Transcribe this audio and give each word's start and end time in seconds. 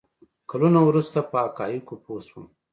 کلونه 0.49 0.79
وروسته 0.89 1.19
په 1.29 1.35
حقایقو 1.45 1.95
پوه 2.03 2.21
شوم. 2.27 2.45